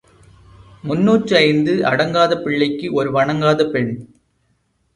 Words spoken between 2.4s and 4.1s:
பிள்ளைக்கு ஒரு வணங்காத பெண்.